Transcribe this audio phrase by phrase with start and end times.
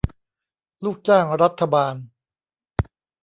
[0.83, 1.95] ลูกจ้างรัฐบาล